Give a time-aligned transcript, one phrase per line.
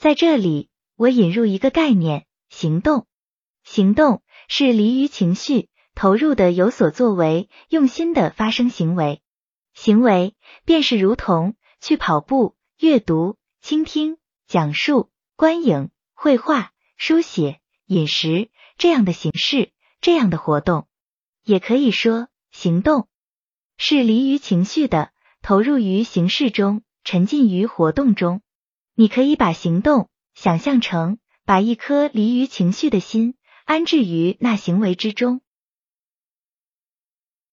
[0.00, 3.06] 在这里，我引入一个概念：行动。
[3.64, 9.20] 行动是离于情绪，投入的有所作为，用心的发生行为。
[9.74, 18.48] 行为便是如同去跑步、阅读、倾听、讲述、观影、绘画、书写、饮食
[18.78, 20.88] 这样的形式，这样的活动。
[21.44, 23.06] 也可以说，行动
[23.76, 25.10] 是离于情绪的，
[25.42, 28.40] 投入于形式中，沉浸于活动中。
[29.00, 35.40] 你可以把行动想象成把一颗离于情绪的心安置于那行为之中。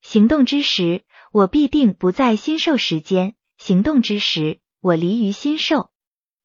[0.00, 5.92] 行动之时，我必定不在心受时间；行动之时，我离于心受。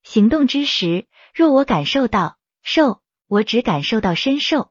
[0.04, 4.70] 行动之时，若我感受到受，我只感受到身受。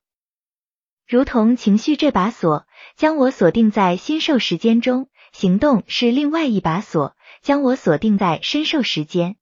[1.05, 9.37] 如同情绪这把锁，将我锁定在心受时间中；行动是另外一把锁，将我锁定在身受时间。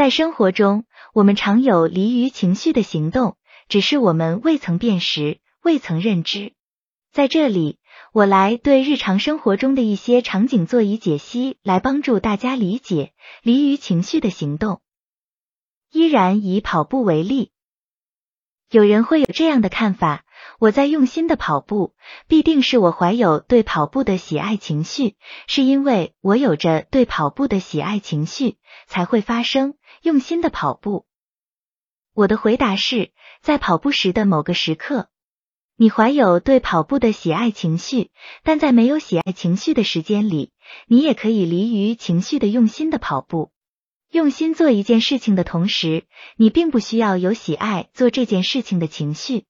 [0.00, 3.36] 在生活中，我们常有离于情绪的行动，
[3.68, 6.54] 只是我们未曾辨识，未曾认知。
[7.12, 7.76] 在这里，
[8.14, 13.12] 我来对日常生活中的一些场景做以解析，来帮助大家理解
[13.42, 14.80] 离于情绪的行动。
[15.92, 17.50] 依然以跑步为例，
[18.70, 20.24] 有人会有这样的看法：
[20.58, 21.92] 我在用心的跑步，
[22.26, 28.56] 必定是我怀有对跑步的喜爱情绪，是因为我有着对跑步的喜爱情绪，
[28.86, 29.74] 才会发生。
[30.02, 31.04] 用心的跑步，
[32.14, 33.12] 我的回答是
[33.42, 35.10] 在跑步时的某个时刻，
[35.76, 38.10] 你怀有对跑步的喜爱情绪，
[38.42, 40.52] 但在没有喜爱情绪的时间里，
[40.86, 43.52] 你也可以离于情绪的用心的跑步。
[44.10, 46.04] 用心做一件事情的同时，
[46.36, 49.44] 你并不需要有喜爱做这件事情的情绪。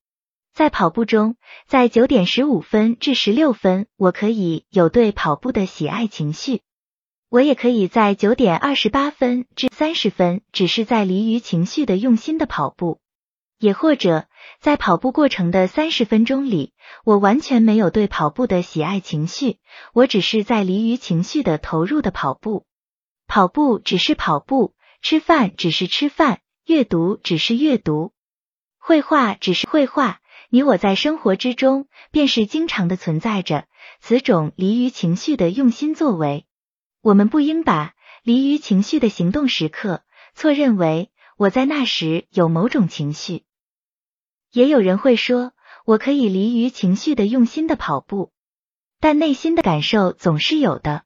[0.53, 1.37] 在跑步中，
[1.69, 6.63] 在九点十五分至十六分，我可以有对跑步的喜爱情绪。
[7.31, 12.99] 我也可以在九点二十八分至三十分，只是在离于情绪的用心的跑步；
[13.61, 14.27] 也或者
[14.59, 16.73] 在跑步过程的三十分钟里，
[17.05, 19.59] 我完全没有对跑步的喜爱情绪，
[19.95, 22.67] 我只是在离于情绪的投入的跑步。
[23.29, 28.13] 跑步只是跑步，吃饭只是吃饭，阅读只是阅读，
[28.77, 30.19] 绘画只是绘画。
[30.49, 33.67] 你我在生活之中，便是经常的存在着
[34.01, 36.45] 此种离于情绪的用心作为。
[37.03, 40.03] 我们不应把离于情绪的行动时刻
[40.35, 43.45] 错认为我在那时有某种情绪。
[44.53, 45.53] 也有人会说，
[45.87, 48.33] 我可以离于情绪的用心的跑步，
[49.01, 51.05] 但内心的感受总是有的。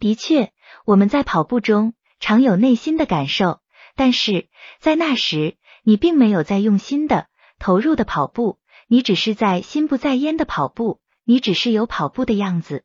[0.00, 0.52] 的确，
[0.84, 3.60] 我们在跑步中常有内心的感受，
[3.94, 4.48] 但是
[4.80, 7.28] 在那时你并没有在用心的
[7.60, 12.84] 投入的跑步，你只是在心不在焉的跑步，你只是有跑步的样子。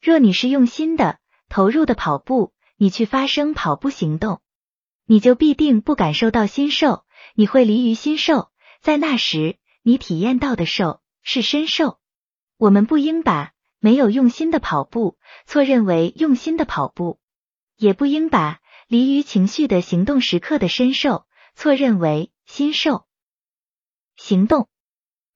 [0.00, 1.18] 若你是用心的。
[1.48, 4.40] 投入的跑步，你去发生跑步行动，
[5.06, 7.04] 你就必定不感受到心受，
[7.34, 8.50] 你会离于心受，
[8.80, 11.98] 在那时你体验到的受是身受。
[12.56, 15.16] 我们不应把没有用心的跑步
[15.46, 17.18] 错认为用心的跑步，
[17.76, 23.06] 也不应把离于情绪的行动时刻的身受错认为心受。
[24.16, 24.68] 行动。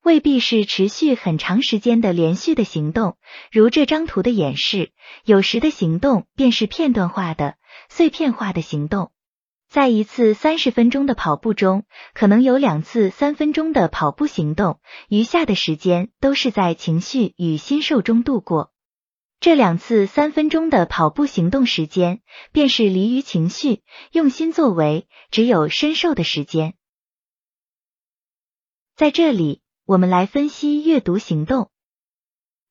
[0.03, 3.17] 未必是持续很长时间的连续的行动，
[3.53, 4.91] 如这张图的演示，
[5.25, 7.57] 有时的行动便是片段化的、
[7.89, 9.12] 碎片化的行动。
[9.69, 18.73] 在一次三十分钟的跑步中，可能有两次三分钟的跑步行动，余下的时间都是在情绪与心受中度过。
[19.39, 26.75] 这两次三分钟的跑步行动时间，便是离于情绪、用心作为，只有身受的时间。
[28.97, 29.62] 在这里。
[29.84, 31.69] 我们来分析阅读行动。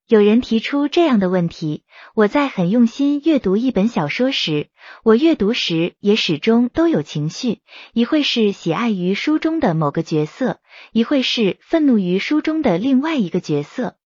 [0.07, 1.83] 有人提出这样的问题：
[2.16, 4.69] 我在很用心阅读一本小说时，
[5.03, 7.59] 我阅读时也始终都有情绪，
[7.94, 10.59] 一会是喜爱于书中的某个角色，
[10.94, 13.97] 一会是愤怒于书中的另外一个角色。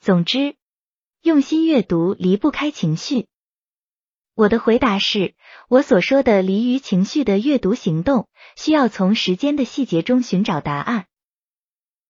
[0.00, 0.56] 总之，
[1.22, 3.26] 用心阅读离不开情绪。
[4.34, 5.34] 我的回答是：
[5.68, 11.06] 我所说的离于情绪的阅读行动，需要从时间的细节中寻找答案。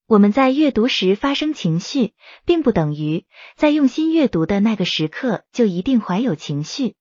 [0.08, 2.12] 我们在阅读时发生情绪，
[2.44, 3.24] 并不等于
[3.56, 6.94] 在用心阅读的那个时刻就一定怀有情绪。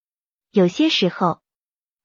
[0.51, 1.39] 有些时候，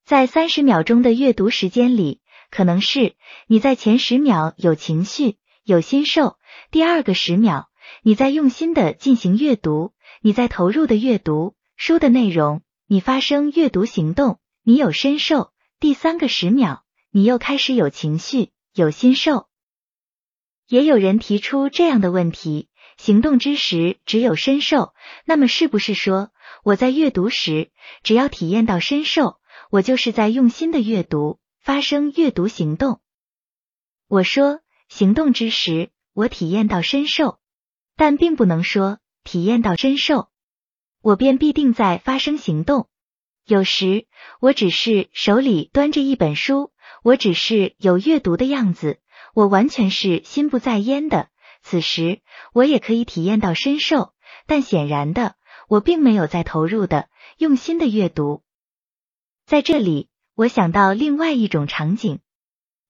[0.05, 2.21] 在三十秒钟的阅读时间里，
[2.51, 3.15] 可能是
[3.47, 6.37] 你在前十秒有情绪、有心受；
[6.71, 7.69] 第二个十秒，
[8.03, 19.47] 你在用心的进行阅读，你在投入的阅读书的内容，你发生阅读行动，你有身受；第三个十秒，你又开始有情绪、有心受。
[20.71, 24.95] 也有人提出这样的问题：行动之时只有身受，
[25.25, 26.31] 那么是不是说
[26.63, 27.73] 我在阅读时
[28.05, 29.41] 只要体验到身受，
[29.73, 33.01] 我就是在用心的阅读，发生阅读行动。
[34.07, 37.41] 我说行动之时，我体验到深受，
[37.97, 40.29] 但并不能说体验到深受，
[41.03, 42.89] 我便必定在发生行动。
[43.45, 44.07] 有时
[44.41, 46.71] 我只是手里端着一本书，
[47.03, 49.01] 我只是有阅读的样子，
[49.35, 51.29] 我完全是心不在焉的。
[51.63, 52.21] 此时
[52.53, 54.13] 我也可以体验到深受，
[54.47, 55.35] 但显然的，
[55.69, 58.43] 我并没有在投入的、用心的阅读。
[59.47, 62.21] 在这里，我想到另外一种场景。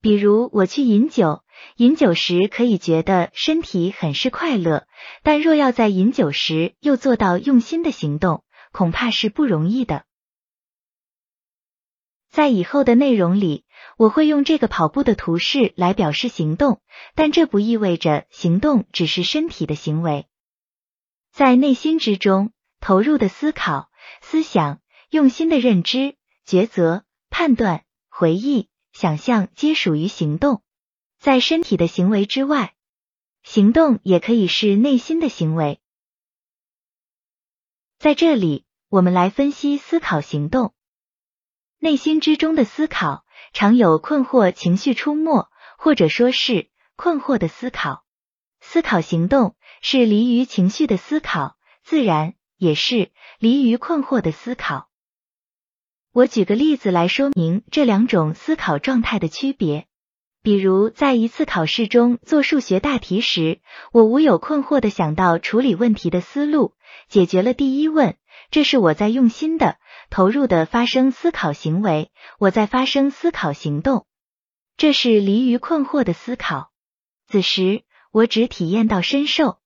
[0.03, 1.43] 比如我去饮酒，
[1.77, 4.87] 饮酒时可以觉得身体很是快乐，
[5.23, 10.05] 但若要在饮酒时又做到用心的行动，恐怕是不容易的。
[12.31, 13.65] 在以后的内容里，
[13.97, 16.81] 我会用这个跑步的图示来表示行动，
[17.15, 20.27] 但这不意味着行动只是身体的行为。
[21.32, 23.91] 在内心之中投入的思考、
[24.21, 24.81] 思想、
[25.11, 26.17] 用心的认知、
[26.47, 28.69] 抉择、判断、回忆。
[28.93, 30.62] 想象皆属于行动，
[31.21, 32.75] 在身体的行为之外，
[33.44, 35.81] 行动也可以是内心的行为。
[37.99, 40.75] 在这里，我们来分析思考行动。
[41.82, 43.25] 内心之中的思考，
[43.55, 45.49] 常有困惑情绪出没，
[45.79, 48.05] 或者说是困惑的思考。
[48.61, 54.91] 思考行动是离于情绪的思考，自然也是离于困惑的思考。
[56.12, 59.87] 我举个例子来说明这两种思考状态的区别。
[60.43, 63.61] 比如，在一次考试中做数学大题时，
[63.93, 66.75] 我无有困惑的想到处理问题的思路，
[67.09, 68.17] 解决了第一问，
[68.50, 69.77] 这是我在用心的、
[70.11, 74.07] 投入的发生思考行为，我在发生思考行动，
[74.77, 76.71] 这是离于困惑的思考。
[77.29, 79.59] 此时，我只体验到深受。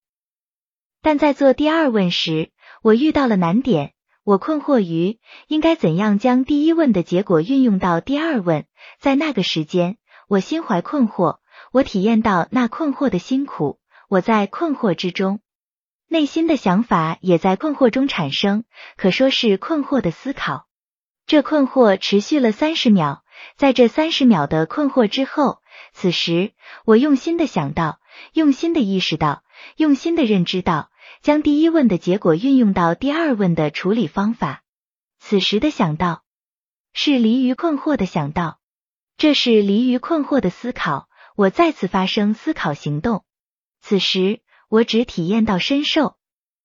[1.00, 2.50] 但在做第二问时，
[2.82, 3.94] 我遇到了难点。
[4.22, 5.18] 我困惑于
[5.48, 8.64] 应该怎样将第一问的结果运用到第二问，
[8.98, 9.98] 在那个时间，
[10.28, 11.40] 我心怀困惑，
[11.72, 15.40] 我体验到那困惑的辛苦，我在困惑之中，
[16.14, 18.62] 内心的想法也在困惑中产生，
[18.96, 20.68] 可说是困惑的思考。
[21.26, 23.24] 这困惑持续了三十秒，
[23.56, 25.60] 在这三十秒的困惑之后，
[25.92, 26.52] 此时
[26.84, 27.98] 我用心的想到，
[28.32, 29.42] 用心的意识到，
[29.76, 30.88] 用心的认知到。
[31.20, 34.62] 将第一问的结果运用到第二问的处理方法，
[35.18, 36.22] 此时的想到
[36.92, 38.60] 是离于困惑的想到，
[39.16, 41.08] 这是离于困惑的思考。
[41.34, 43.24] 我再次发生思考行动，
[43.80, 44.42] 此时
[44.74, 46.16] 我只体验到深受。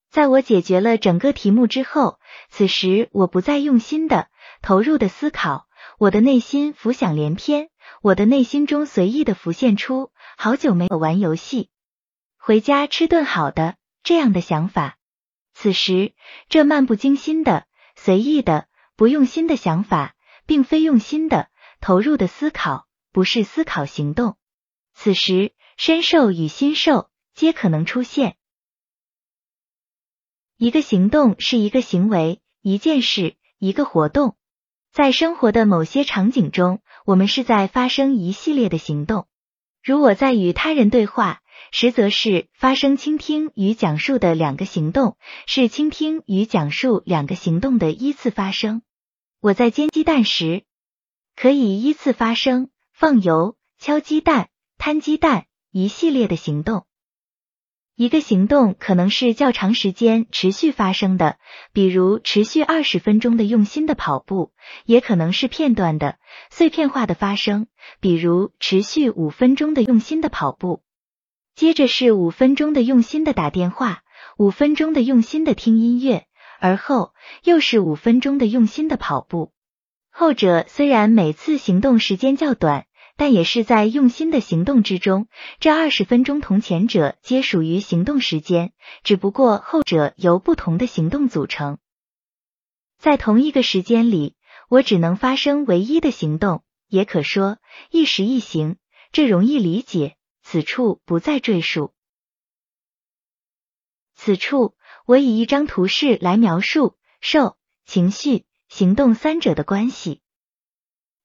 [0.09, 2.19] 在我解决了整个题目之后，
[2.49, 4.29] 此时我不再用心的
[4.63, 5.67] 投入的思考，
[5.99, 7.69] 我的内心浮想联翩，
[8.01, 11.69] 我的内心中随意的浮现出好久没有玩游戏，
[12.39, 13.75] 回家吃顿好的。
[14.01, 14.97] 这样的想法，
[15.53, 16.13] 此时
[16.47, 18.65] 这漫不经心的、随意的、
[18.95, 20.15] 不用心的想法，
[20.47, 24.35] 并非用心的、投入的思考，不是思考行动。
[24.95, 28.35] 此时身受与心受皆可能出现。
[30.57, 34.35] 一个行动是一个行为、一件事、一个活动，
[34.91, 39.25] 在生活的某些场景中，我们是在发生一系列的行动。
[39.81, 41.39] 如我在与他人对话。
[41.71, 48.81] 实则是发生倾听与讲述的两个行动，是倾听与讲述两个行动的依次发生。
[49.39, 50.63] 我在煎鸡蛋时，
[51.35, 56.87] 可以依次发生放油、敲鸡蛋、摊鸡蛋一系列的行动。
[57.99, 61.35] 一个行动可能是较长时间持续发生的，
[61.73, 64.53] 比如持续二十分钟的用心的跑步；
[64.85, 66.17] 也可能是片段的、
[66.49, 67.67] 碎片化的发生，
[67.99, 70.81] 比如持续五分钟的用心的跑步。
[71.55, 74.03] 接着是五分钟的用心的打电话，
[74.37, 76.25] 五分钟的用心的听音乐，
[76.61, 77.11] 而后
[77.43, 79.51] 又是五分钟的用心的跑步。
[80.09, 82.85] 后者虽然每次行动时间较短，
[83.19, 85.27] 但也是在用心的行动之中。
[85.59, 88.71] 这二十分钟同前者皆属于行动时间，
[89.03, 91.79] 只不过后者由不同的行动组成。
[92.97, 94.37] 在同一个时间里，
[94.69, 97.57] 我只能发生唯一的行动，也可说
[97.91, 98.77] 一时一行，
[99.11, 100.15] 这容易理解。
[100.41, 101.93] 此处不再赘述。
[104.15, 110.21] 此处我以一张图示来描述受、情绪、行动三者的关系。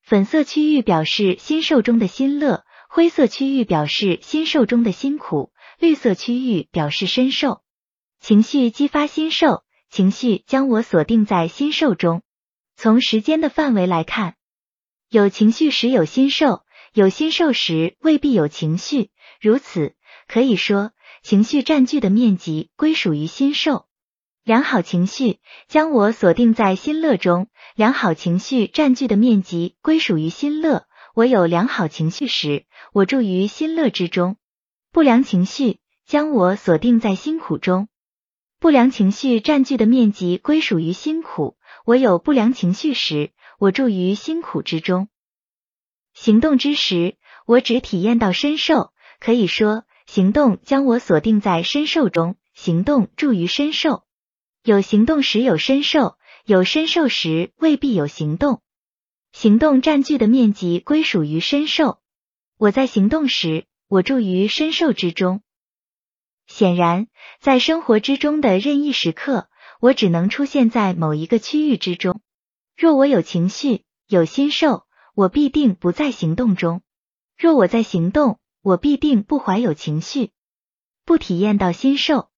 [0.05, 7.63] 粉色区域表示心受中的心乐，灰色区域表示心受中的辛苦，绿色区域表示身受。
[8.21, 12.21] 情绪激发心受，情绪将我锁定在心受中。
[12.77, 14.35] 从时间的范围来看，
[15.09, 16.61] 有情绪时有心受。
[16.93, 19.95] 有心受时未必有情绪，如此
[20.29, 20.93] 可以说
[21.23, 23.87] 情绪占据的面积归属于心受。
[24.45, 30.85] 良好情绪将我锁定在心乐中，良好情绪占据的面积归属于心乐。
[31.15, 34.37] 我有良好情绪时，我住于心乐之中。
[34.93, 37.89] 不良情绪将我锁定在辛苦中，
[38.61, 41.57] 不良情绪占据的面积归属于辛苦。
[41.87, 45.09] 我有不良情绪时，我住于辛苦之中。
[46.13, 52.37] 行动之时，我只体验到身受，可以说，行动将我锁定在深受中。
[52.53, 54.05] 行动住于深受。
[54.65, 56.17] 有行动时有身受，
[56.47, 58.63] 有身受时未必有行动。
[59.31, 62.01] 行动占据的面积归属于身受。
[62.57, 65.43] 我在行动时，我住于身受之中。
[66.47, 67.09] 显然，
[67.41, 72.23] 在生活之中的任意时刻，我只能出现在某一个区域之中。
[72.75, 76.81] 若我有情绪，有心受，我必定不在行动中；
[77.37, 80.31] 若我在行动，我必定不怀有情绪，
[81.05, 82.31] 不体验到心受。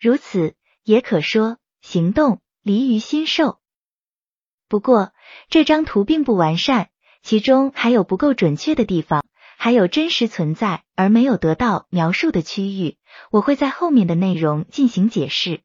[0.00, 1.58] 如此，也可说。
[1.86, 3.60] 行动离于心受。
[4.68, 5.12] 不过
[5.48, 6.88] 这张图并不完善，
[7.22, 9.24] 其中还有不够准确的地方，
[9.56, 12.96] 还有真实存在而没有得到描述的区域，
[13.30, 15.60] 我会在后面的内容进行解释。